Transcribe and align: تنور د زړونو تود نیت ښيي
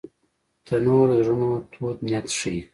تنور 0.65 1.07
د 1.09 1.13
زړونو 1.25 1.49
تود 1.71 1.97
نیت 2.05 2.27
ښيي 2.39 2.59